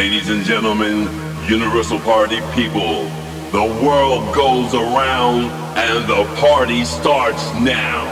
[0.00, 1.06] Ladies and gentlemen,
[1.46, 3.04] Universal Party people,
[3.52, 8.08] the world goes around and the party starts now.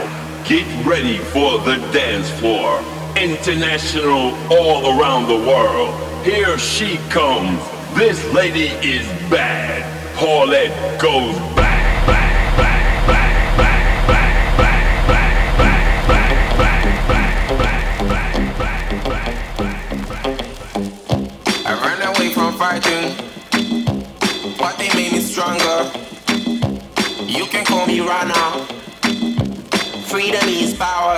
[0.47, 2.79] Get ready for the dance floor.
[3.17, 5.95] International all around the world.
[6.23, 7.59] Here she comes.
[7.97, 9.81] This lady is bad.
[10.15, 11.68] Paulette goes bang,
[22.69, 23.15] fighting,
[24.59, 25.77] but they made me stronger.
[27.25, 28.47] You can call me runner.
[30.11, 31.17] Freedom is power.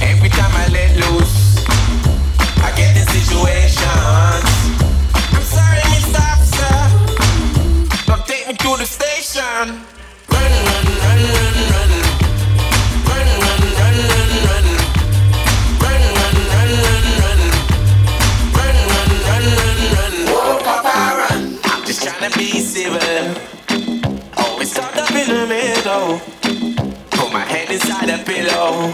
[0.00, 1.64] Every time I let loose,
[2.66, 4.46] I get in situations.
[5.36, 6.20] I'm sorry, Mr.
[6.32, 6.76] Officer.
[8.08, 9.66] Don't take me to the station.
[10.32, 11.20] Run, run, run.
[11.34, 11.45] Run,
[22.26, 22.98] I'm just trying to be civil.
[24.36, 26.18] Always tucked up in the middle.
[27.10, 28.92] Put my head inside a pillow.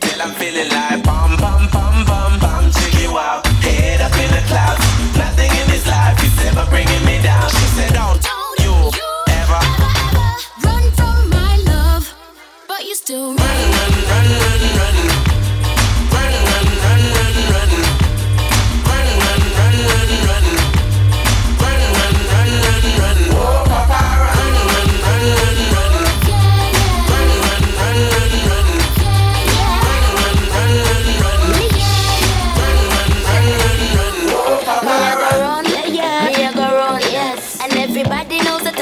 [0.00, 2.70] Till I'm feeling like bum, bum, bum, bum, bum.
[2.72, 3.46] Check it out.
[3.62, 4.82] Head up in the clouds.
[5.16, 7.48] Nothing in this life is ever bringing me down.
[7.48, 8.74] She said, Don't Don't you
[9.38, 9.60] ever
[10.66, 12.12] run from my love,
[12.66, 13.38] but you still run.
[13.38, 14.96] run, run, run, run.
[15.06, 15.11] Run,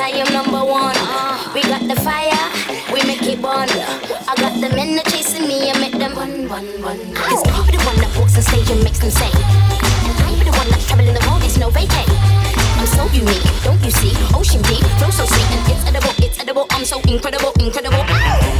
[0.08, 0.96] am number one.
[0.96, 1.52] Uh.
[1.54, 2.46] We got the fire,
[2.94, 3.66] we make it burn.
[3.66, 6.98] I got the men that chasing me, I make them run, run, run.
[7.12, 9.30] Cause I be the one that walks on stage and makes them say.
[9.34, 12.06] And I be the one that's traveling the world, it's no vacay.
[12.78, 14.14] I'm so unique, don't you see?
[14.30, 16.66] Ocean deep, flow so sweet, and it's edible, it's edible.
[16.70, 17.98] I'm so incredible, incredible.
[17.98, 18.59] Whoa,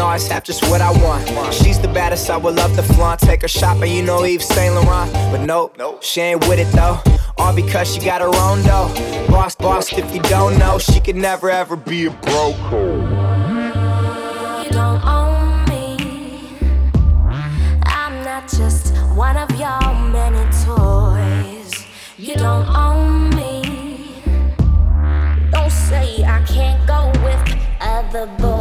[0.00, 1.52] and always have just what I want.
[1.52, 3.20] She's the baddest, I would love to flaunt.
[3.20, 5.12] Take her shopping, you know Yves Saint Laurent.
[5.12, 7.00] But nope, she ain't with it though.
[7.36, 8.88] All because she got her own though.
[9.28, 12.56] Boss, boss, if you don't know, she could never ever be a broke.
[14.64, 16.56] You don't own me.
[17.84, 21.84] I'm not just one of your many toys.
[22.16, 24.14] You don't own me.
[25.50, 28.59] Don't say I can't go with other boys.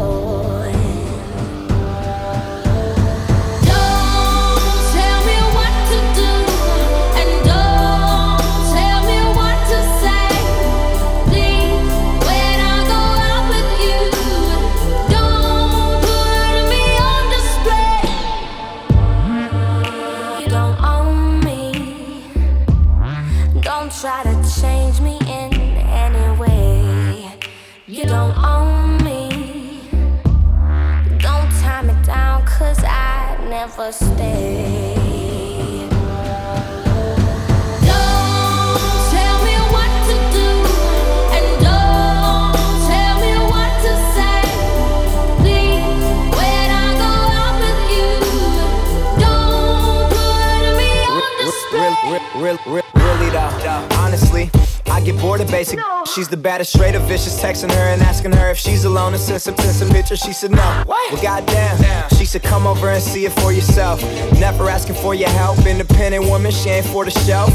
[56.49, 59.39] about it straight or vicious, texting her and asking her if she's alone and sent
[59.39, 60.19] some, sent some pictures.
[60.19, 60.83] She said no.
[60.87, 61.13] What?
[61.13, 61.79] Well, goddamn.
[61.79, 62.09] Damn.
[62.09, 64.01] She said come over and see it for yourself.
[64.39, 65.63] Never asking for your help.
[65.67, 67.45] Independent woman, she ain't for the show.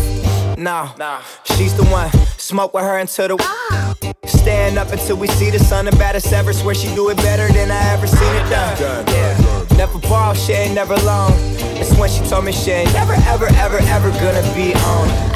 [0.56, 1.22] No, nah.
[1.56, 2.08] she's the one.
[2.38, 3.36] Smoke with her until the.
[3.40, 3.96] Ah.
[4.26, 5.86] Stand up until we see the sun.
[5.86, 6.52] The baddest ever.
[6.52, 8.78] Swear she do it better than I ever seen it done.
[8.78, 9.36] done yeah.
[9.36, 9.76] Done, done.
[9.76, 11.32] Never borrow, she ain't never alone.
[11.82, 15.33] It's when she told me she ain't never, ever, ever, ever gonna be on.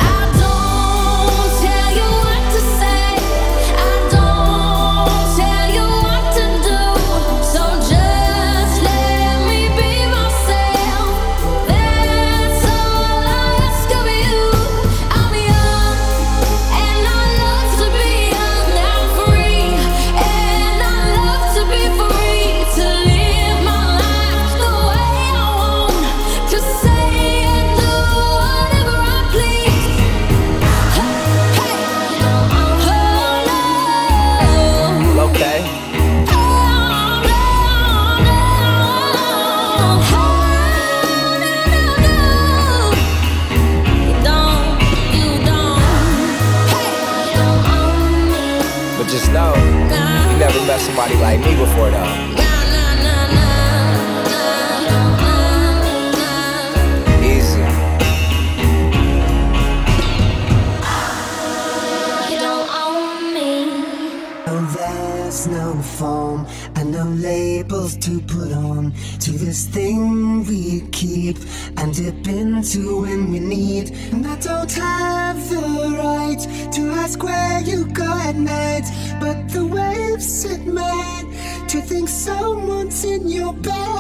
[71.99, 73.91] dip into when we need.
[74.13, 78.87] And I don't have the right to ask where you go at night.
[79.21, 81.27] But the waves set mine
[81.67, 83.98] to think someone's in your bed.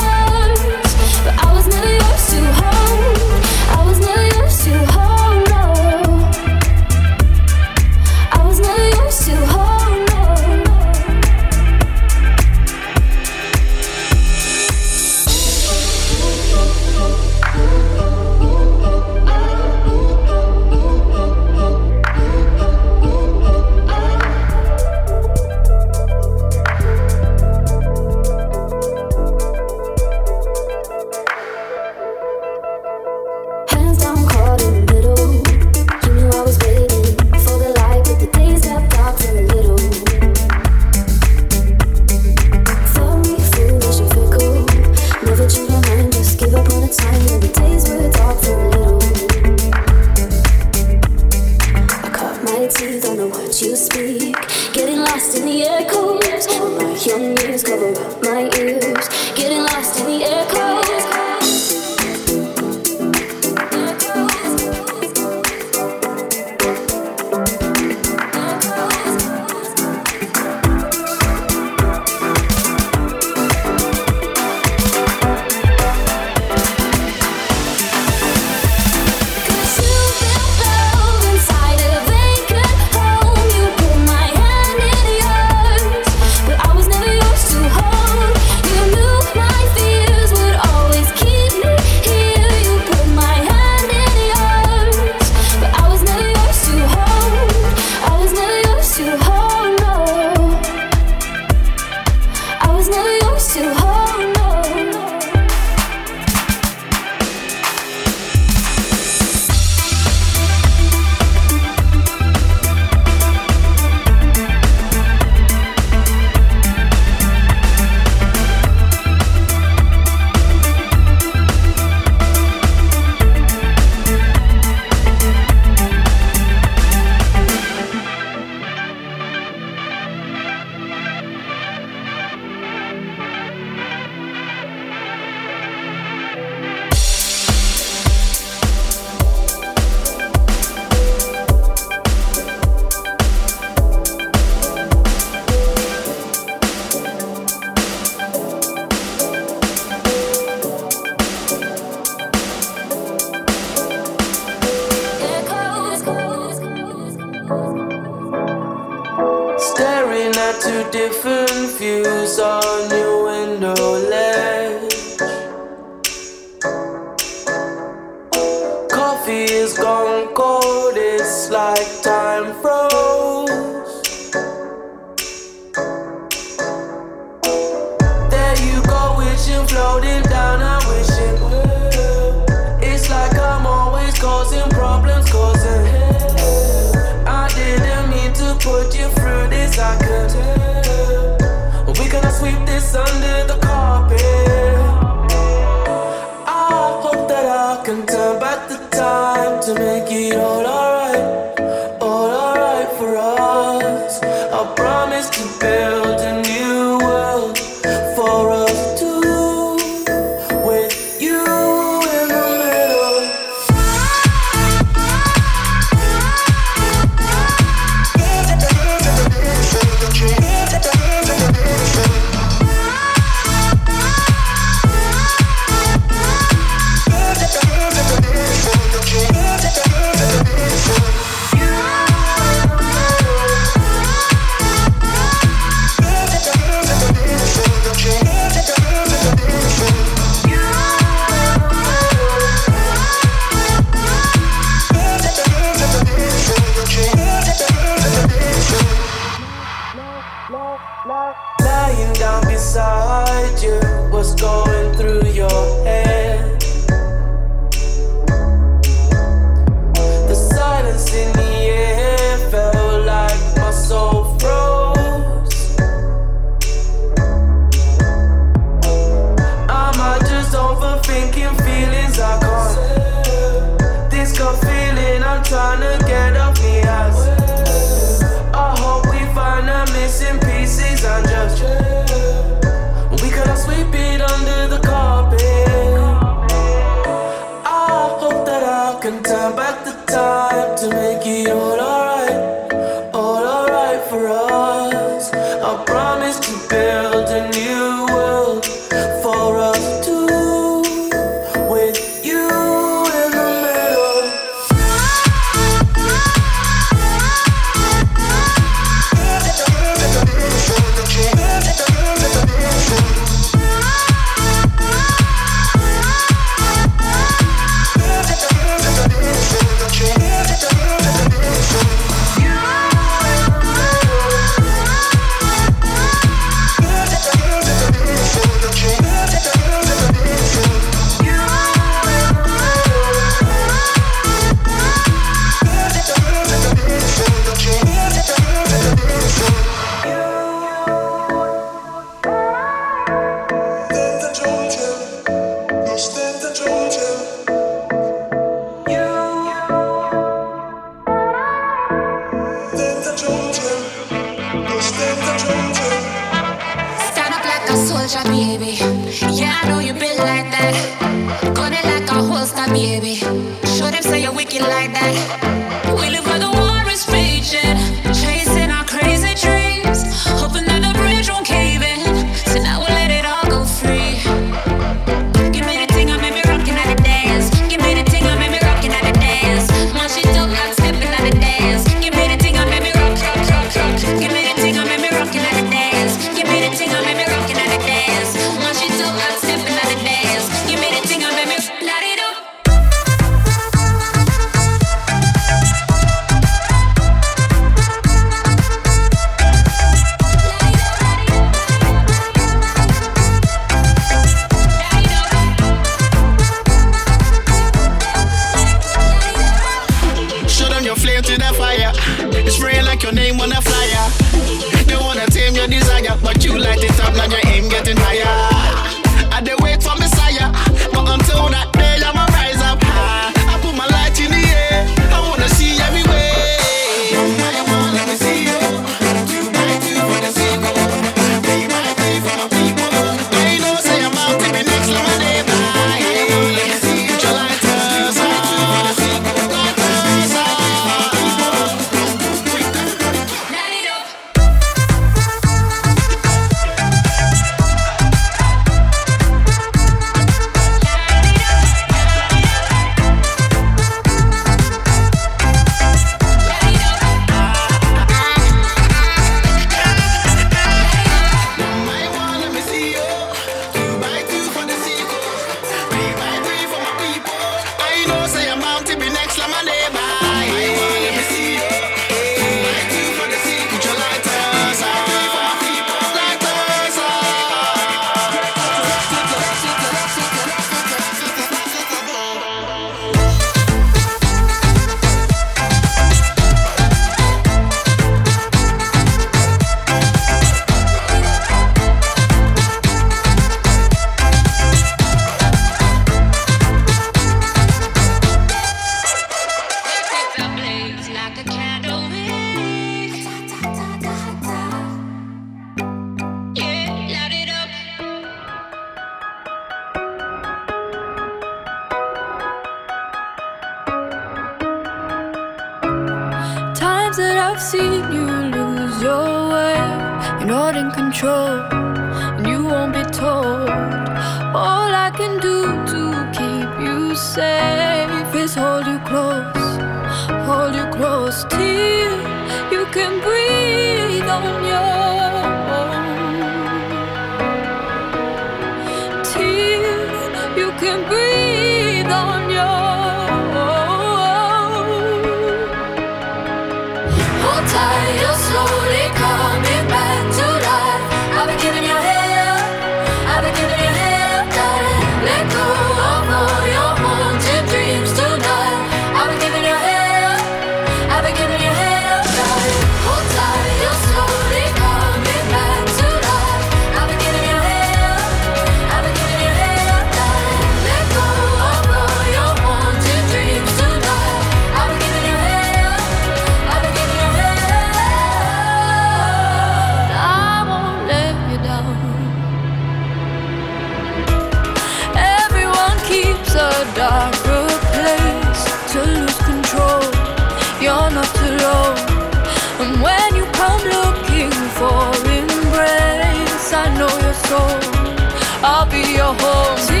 [599.13, 600.00] your home.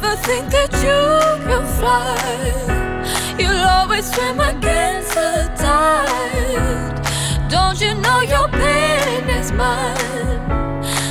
[0.00, 1.00] never think that you
[1.46, 2.16] can fly.
[3.38, 6.94] You'll always swim against the tide.
[7.48, 10.40] Don't you know your pain is mine?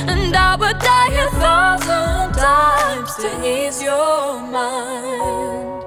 [0.08, 5.82] And I would die a thousand times to ease your mind.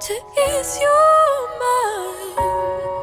[0.00, 0.14] To
[0.46, 3.01] ease your mind.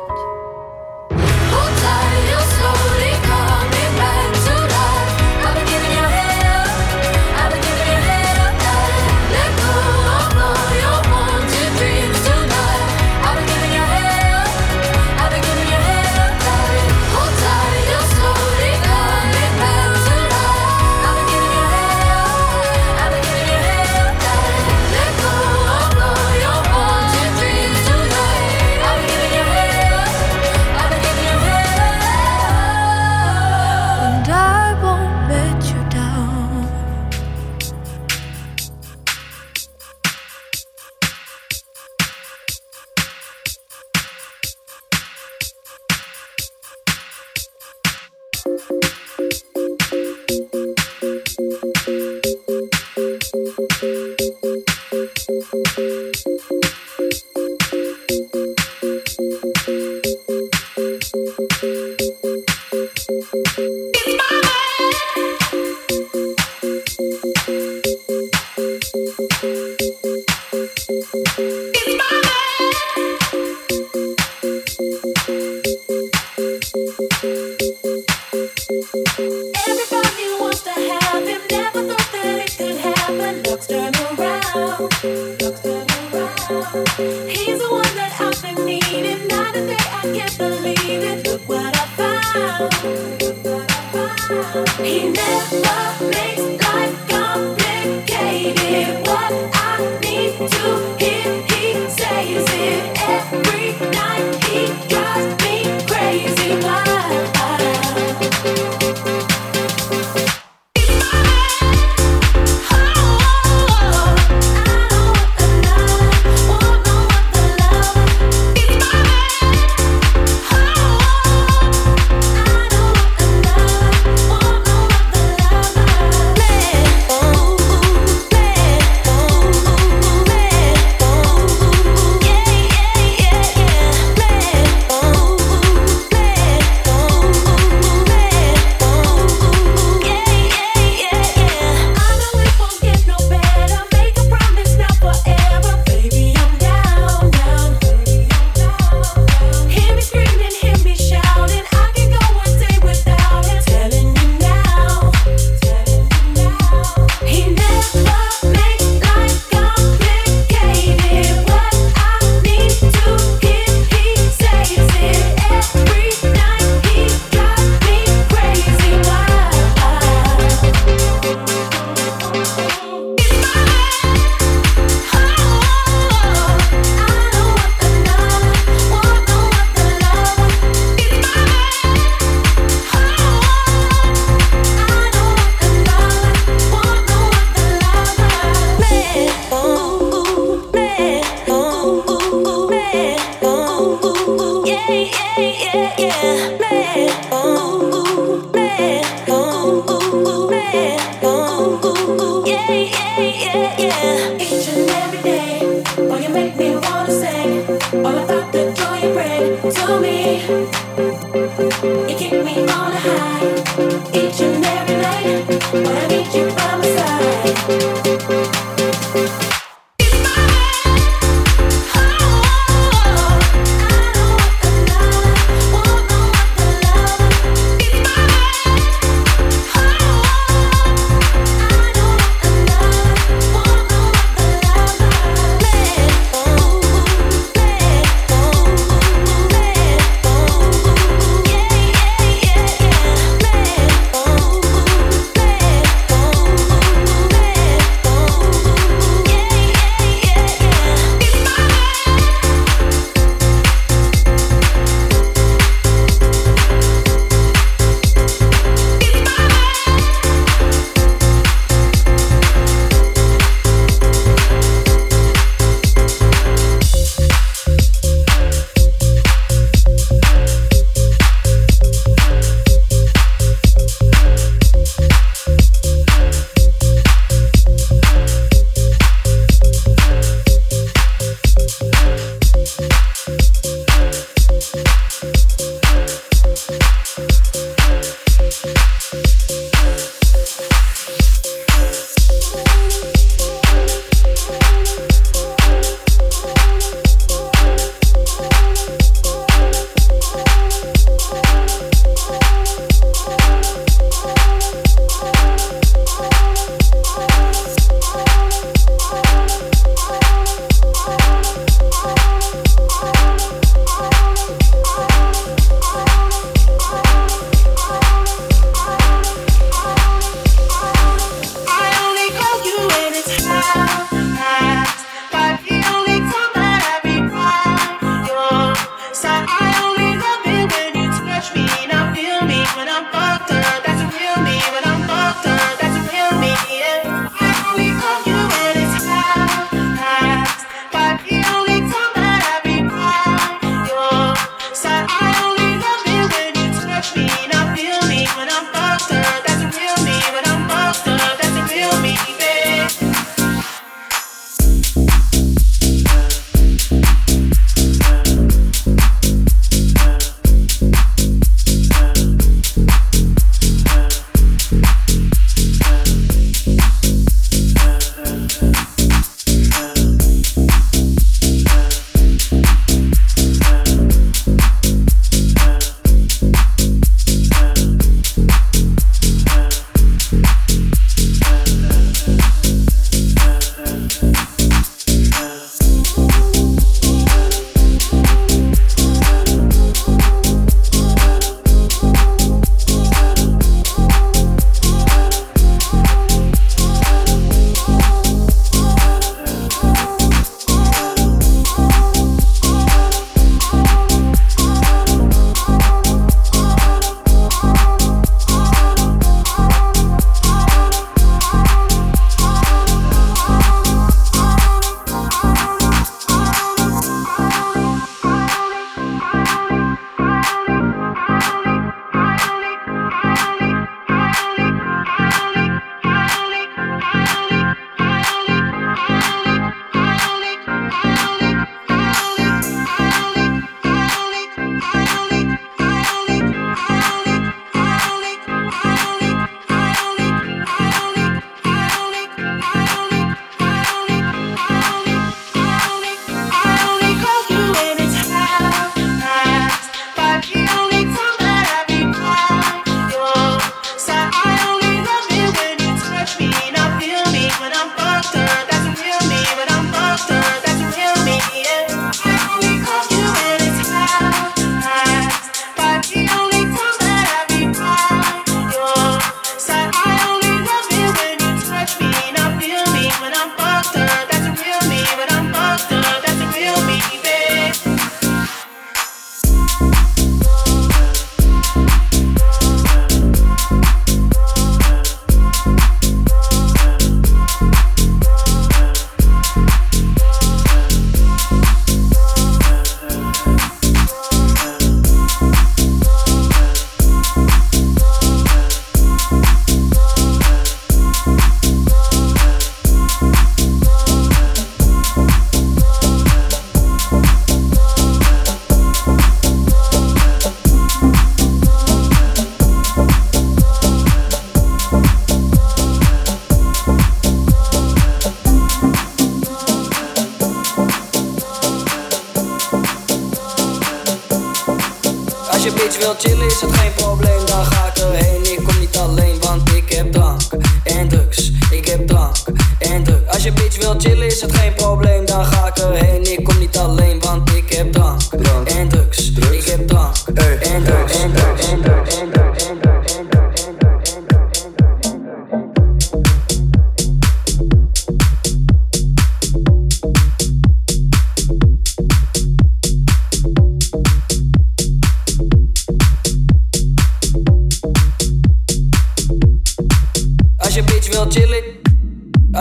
[100.47, 100.98] to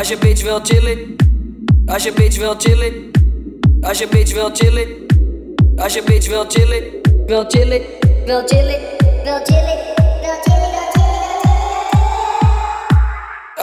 [0.09, 1.17] Als je bitch wil chillen.
[1.87, 3.11] Als je bitch wil chillen.
[3.81, 4.89] Als je bitch wil chillen.
[5.77, 6.83] Als je bitch wil chillen.
[7.27, 7.83] Wil chillen.
[8.25, 8.81] Wil chillen.
[9.25, 9.98] Wil chillen.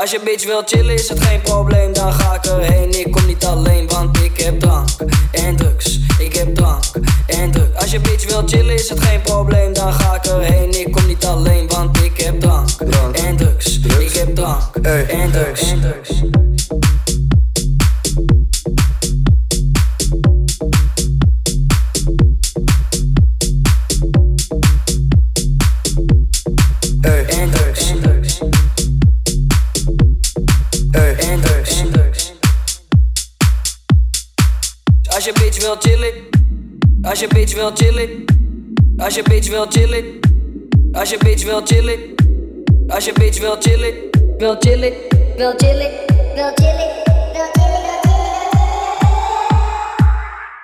[0.05, 2.99] Als je bitch wil chillen is het geen probleem, dan ga ik erheen.
[2.99, 4.89] Ik kom niet alleen, want ik heb drank
[5.31, 5.99] en drugs.
[6.19, 6.83] Ik heb drank
[7.27, 7.75] en drugs.
[7.75, 10.79] Als je bitch wil chillen is het geen probleem, dan ga ik erheen.
[10.79, 12.69] Ik kom niet alleen, want ik heb drank
[13.13, 13.79] en drugs.
[13.99, 15.71] Ik heb drank en drugs.
[15.71, 16.11] En drugs.
[35.65, 36.13] Wil chillen.
[37.01, 38.25] Als je bitch wil chillen.
[38.97, 40.19] Als je bitch wil chillen.
[40.91, 41.99] Als je bitch wil chillen.
[42.87, 43.93] Als je bitch wil chillen.
[44.37, 44.93] Wil chillen.
[45.37, 45.91] Wil chillen.
[46.35, 47.14] Wil chillen.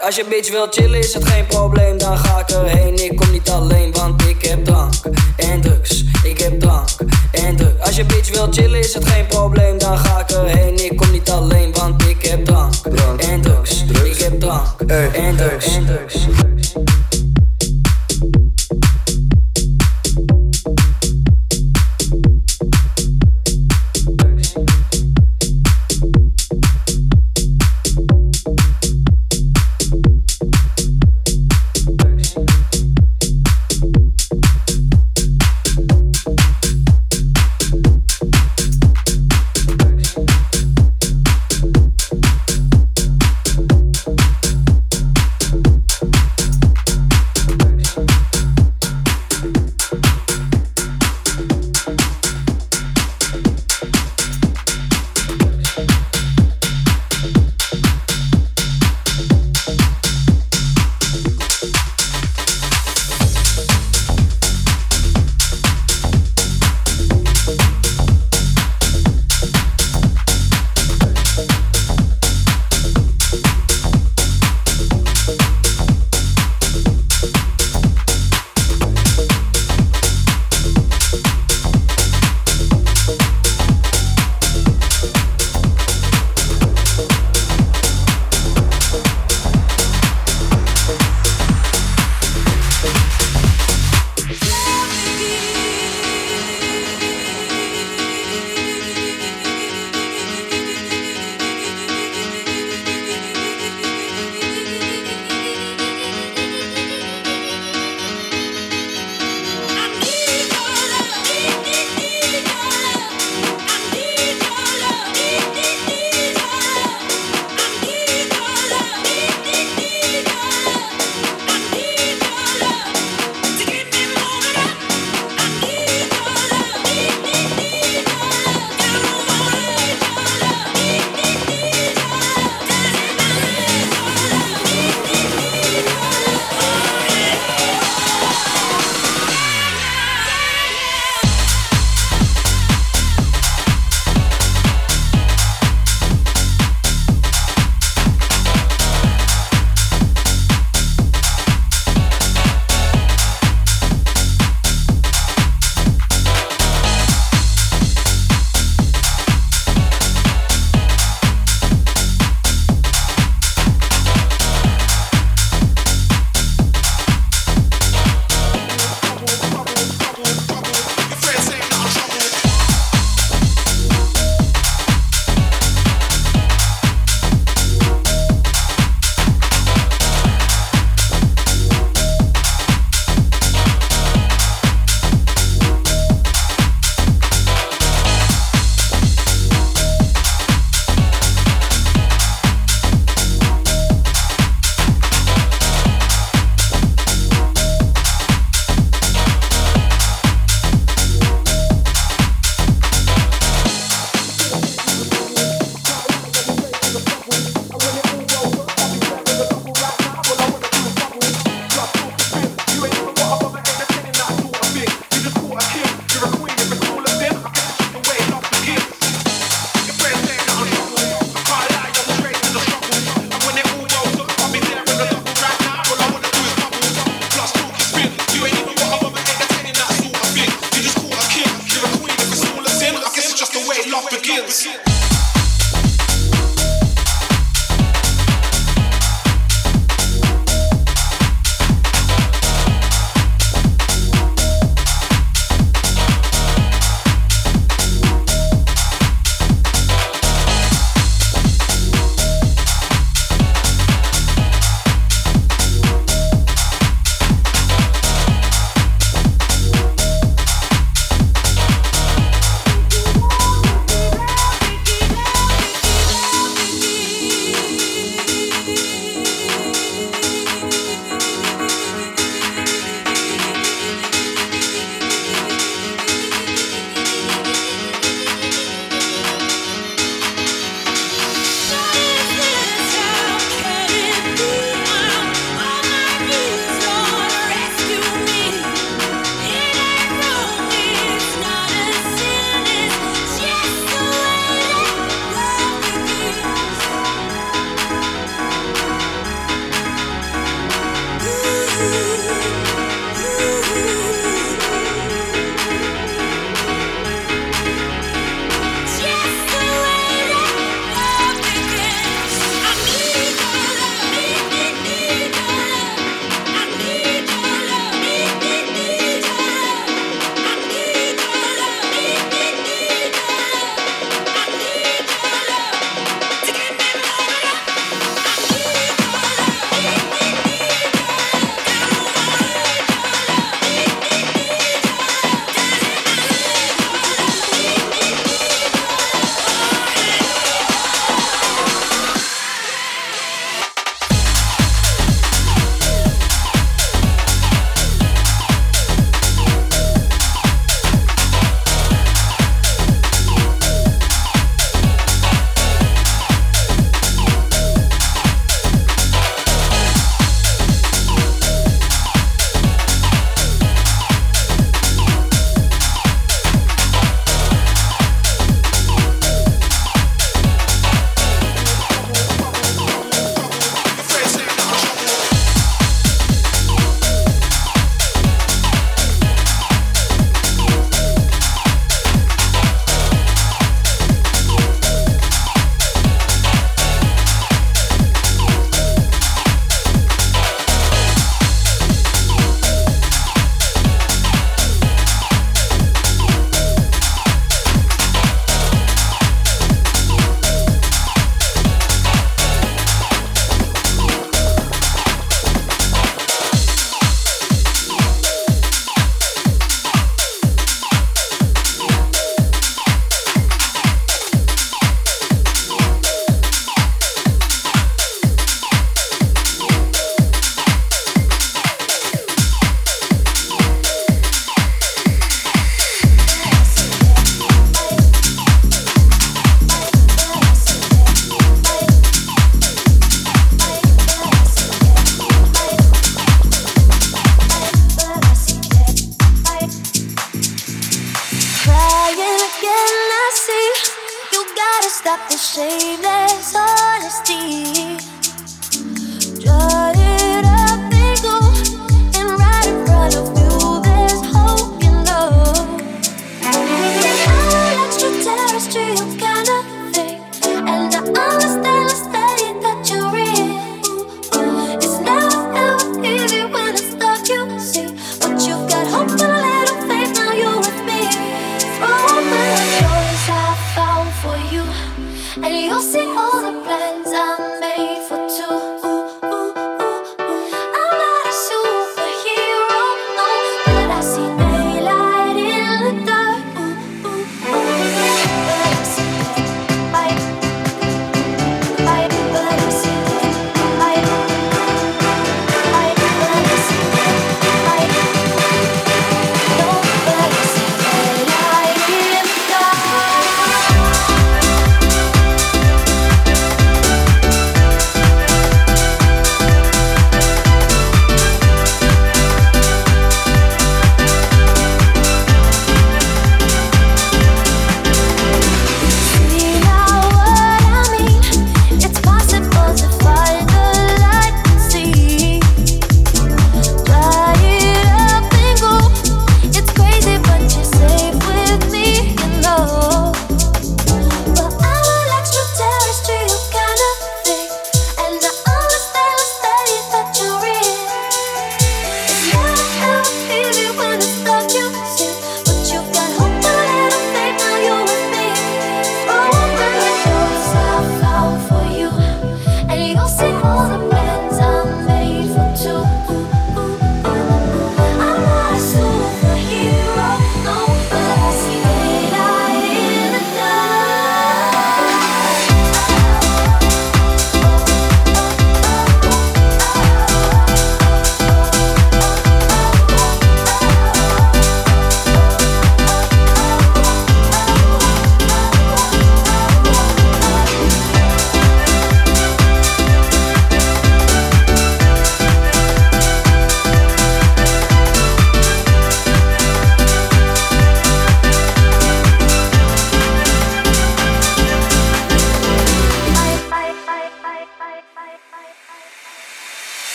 [0.00, 3.04] Als je bitch wil chillen is het geen probleem, dan ga ik erheen.
[3.04, 4.94] Ik kom niet alleen, want ik heb drank
[5.36, 6.04] en drugs.
[6.22, 6.88] Ik heb drank
[7.32, 7.80] en drugs.
[7.80, 10.84] Als je bitch wil chillen is het geen probleem, dan ga ik erheen.
[10.84, 12.74] Ik kom niet alleen, want ik heb drank
[13.18, 13.84] en drugs.
[14.04, 15.74] Ik heb drank en drugs.
[15.74, 16.16] En drugs.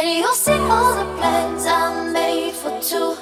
[0.00, 3.19] And you'll see all the plans I made for two.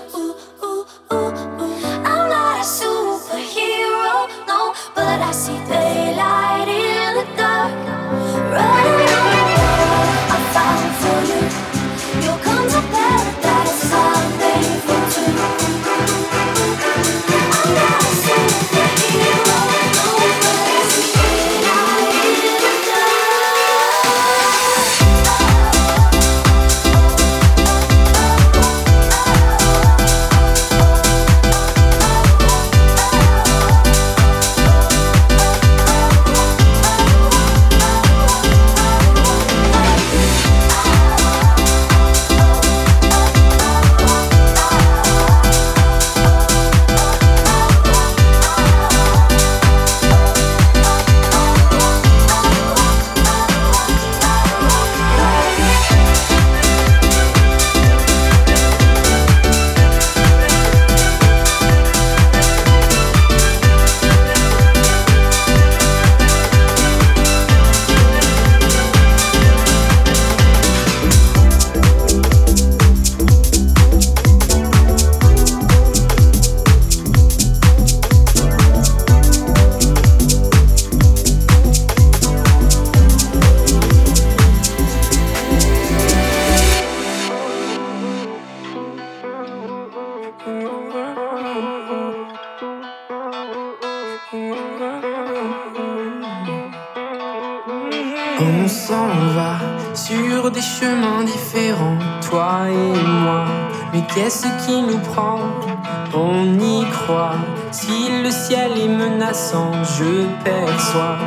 [106.19, 107.37] on y croit.
[107.71, 111.19] Si le ciel est menaçant, je perçois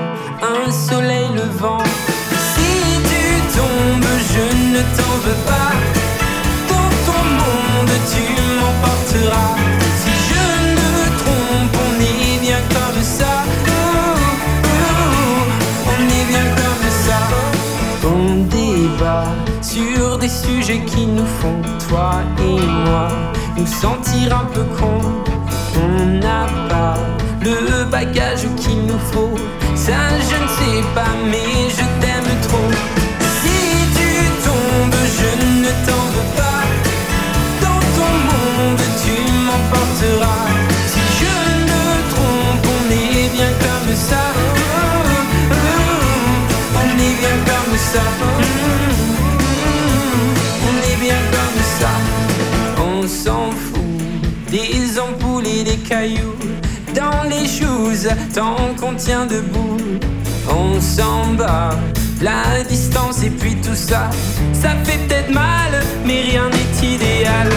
[0.55, 1.83] un soleil levant.
[2.51, 2.71] Si
[3.11, 3.25] tu
[3.55, 5.71] tombes, je ne t'en veux pas.
[6.71, 8.23] Dans ton monde, tu
[8.59, 9.55] m'emporteras.
[10.01, 10.45] Si je
[10.79, 13.33] ne trompe, on est bien comme ça.
[15.93, 17.19] On est bien comme ça.
[18.13, 19.25] On débat
[19.61, 23.07] sur des sujets qui nous font toi et moi
[23.57, 24.99] nous sentir un peu con.
[25.75, 26.97] On n'a pas
[27.43, 29.35] le bagage qu'il nous faut.
[29.75, 32.71] Ça, je ne sais pas, mais je t'aime trop.
[33.39, 33.59] Si
[33.97, 34.11] tu
[34.45, 35.31] tombes, je
[35.63, 36.63] ne t'en veux pas.
[37.63, 40.45] Dans ton monde, tu m'emporteras.
[40.87, 41.35] Si je
[41.69, 44.23] me trompe, on est bien comme ça.
[46.75, 48.90] On est bien comme ça.
[55.45, 56.35] Et des cailloux
[56.93, 59.77] dans les choses tant qu'on tient debout.
[60.49, 61.71] On s'en bat
[62.21, 64.09] la distance et puis tout ça,
[64.53, 65.71] ça fait peut-être mal,
[66.05, 67.49] mais rien n'est idéal.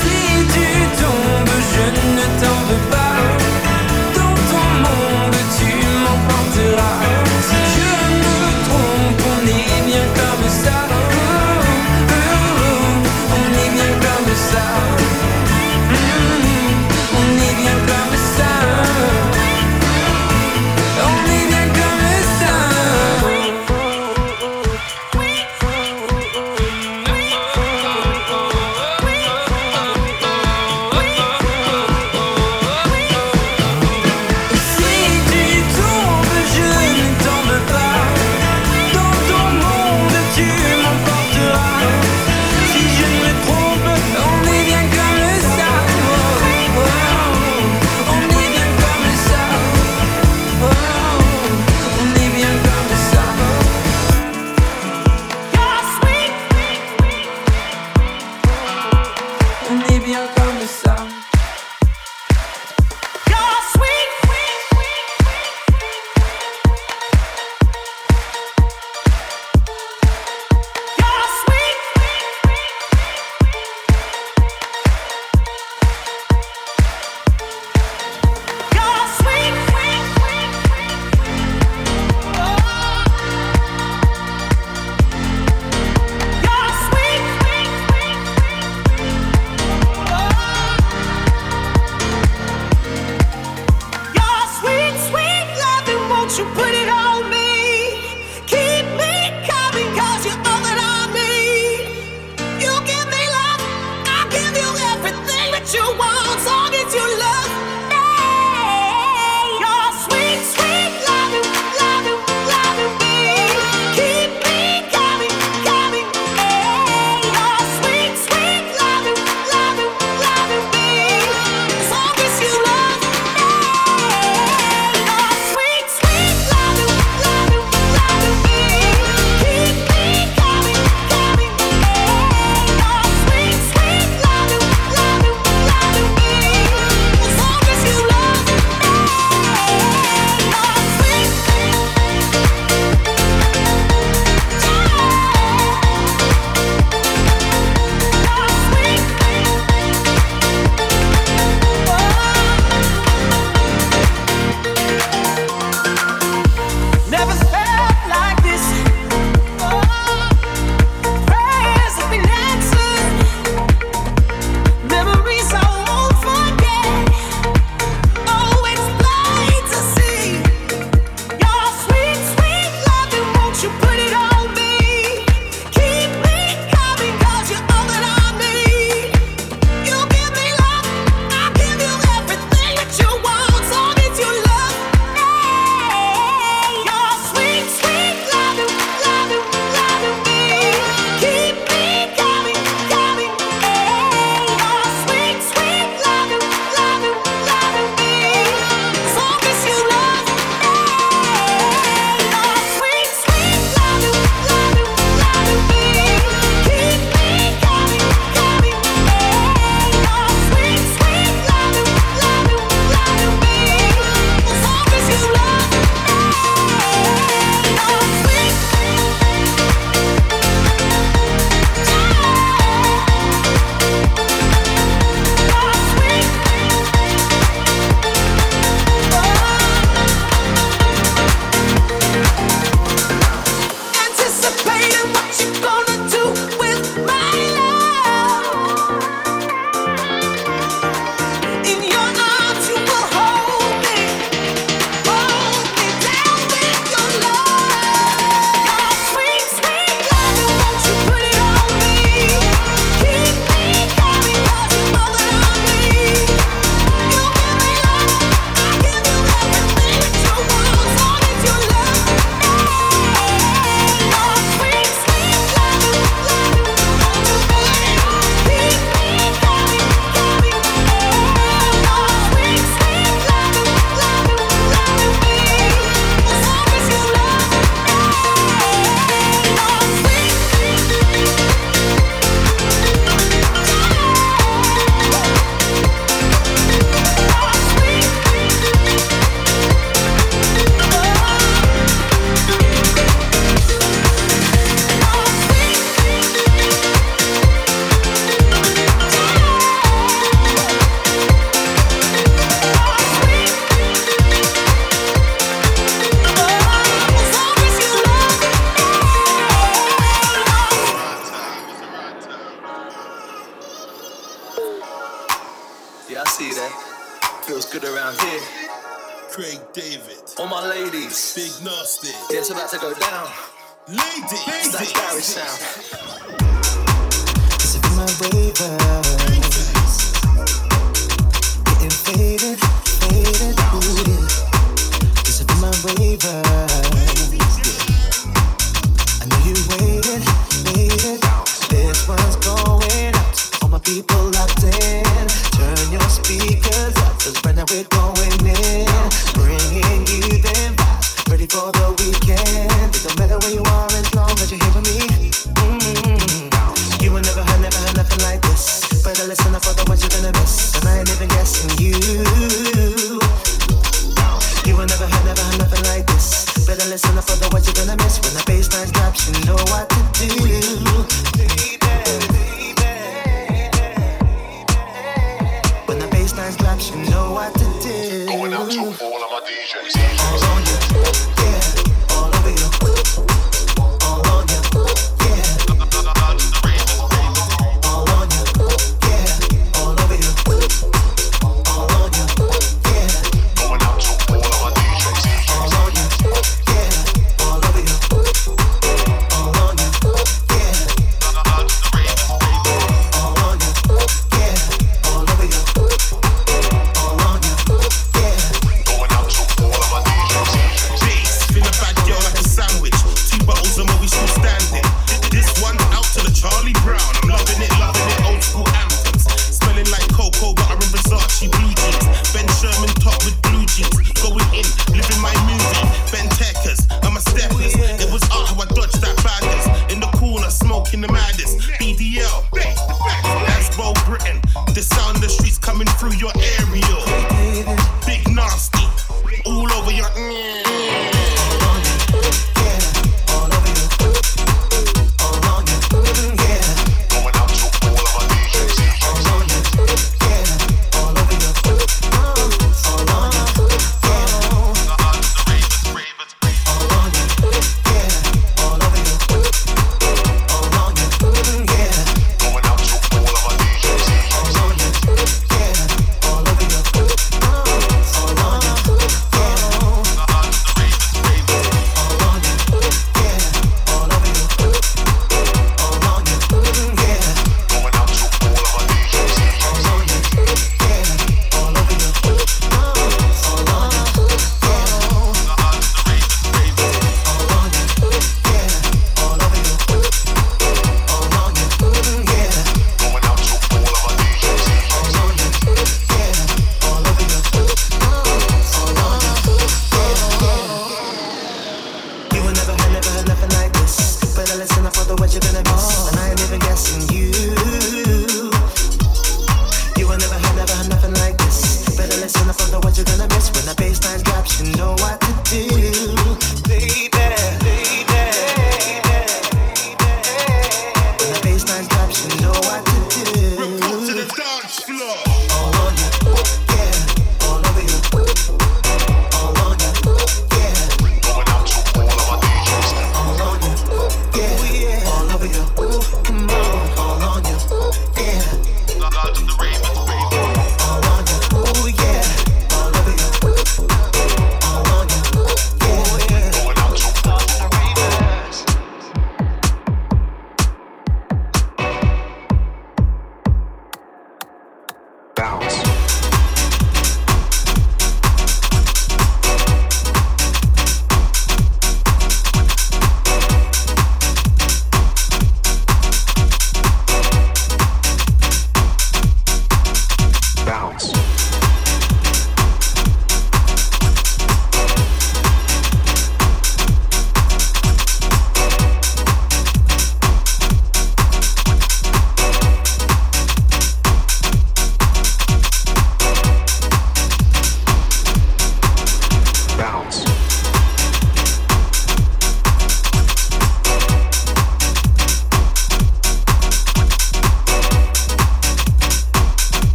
[0.00, 0.68] si tu
[1.00, 1.84] tombes, je
[2.16, 3.18] ne t'en veux pas.
[4.14, 5.70] Dans ton monde, tu
[6.04, 6.98] m'emporteras.
[7.48, 7.90] Si je
[8.22, 8.34] me
[8.66, 10.78] trompe, on est bien comme ça.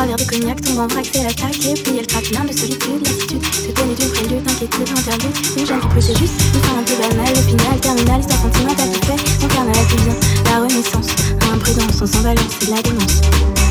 [0.00, 3.44] Trois verres de cognac tombent en vrac, puis elle craque plein de solitude, lassitude.
[3.44, 5.36] Se tenue d'une prélude, inquiétude, interlude.
[5.58, 7.34] Une jeune qui c'est juste, une fin un peu banale.
[7.36, 10.16] Le final, terminal, histoire sentimentale qui fait son carnaval qui vient.
[10.46, 11.08] La renaissance,
[11.52, 13.20] imprudence, on s'en balance, c'est de la démence.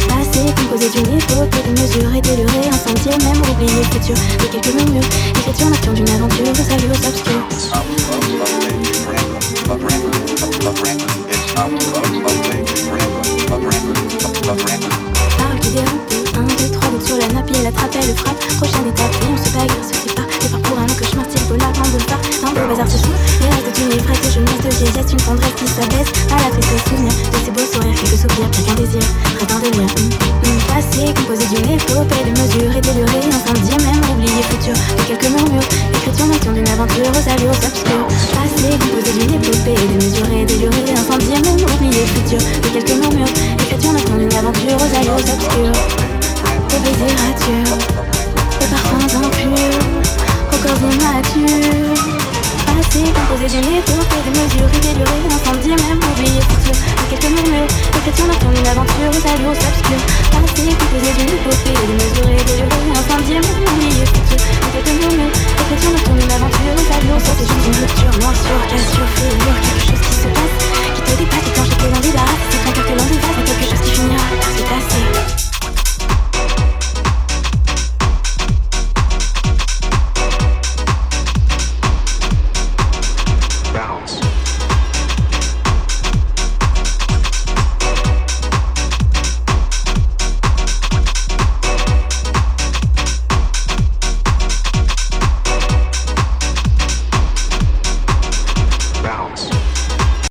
[0.06, 2.22] Passé, composé d'une époque, de mesures et
[2.70, 4.14] un sentier, même oublié futur.
[4.38, 6.62] De quelques murmures, écriture nocturne d'une aventure, aux
[7.10, 7.46] obscurs.
[11.56, 11.99] Parole
[17.70, 18.40] la nappe, et elle attrape, elle le frappe.
[18.58, 20.26] Prochaine étape, et on se bagarre, se sépare.
[20.42, 22.22] Départ pour un long cauchemar, style polar, en boulevard.
[22.42, 25.56] Dans le bazar se joue, les restes d'une ivresse, de jeunesse, de vieillesse, une tendresse
[25.58, 26.12] qui s'abaisse.
[26.34, 29.04] À la tristesse, souvenir de ces beaux sourires, quelques soupirs, presque un désir.
[29.40, 35.04] Hum, hum, passé, composé d'une épopée de mesures et déluré, incendie, même oublié, futur, de
[35.06, 35.68] quelques murmures.
[35.94, 38.08] Écriture nocturne d'une aventure aux allures obscures.
[38.34, 43.34] Passé, composé d'une épopée de mesures et déluré, incendie, même oublié, futur, de quelques murmures.
[43.62, 46.19] Écriture nocturne d'une aventure aux allures obscures.
[46.70, 47.64] Des désirs à Dieu,
[48.60, 49.82] des parfums impurs,
[50.54, 51.98] au corps de nature.
[52.70, 56.78] Passé, composé d'une époque démesurée, des durées d'incendie, même oublié pour sûr.
[56.94, 60.04] À quelques murmures, des questions leur tournent une aventure aux allures obscures.
[60.30, 64.38] Passé, composé d'une épopée démesurée, des durées d'incendie, même oublié pour sûr.
[64.38, 67.34] À quelques murmures, des questions leur tournent une aventure aux allures obscures.
[67.34, 70.56] C'est juste une rupture, morsure, cassure, fêlure, quelque chose qui se passe,
[70.94, 73.66] qui te dépasse, et quand j'étais dans des barres, c'est ton cœur que mais quelque
[73.66, 75.49] chose qui finira par se.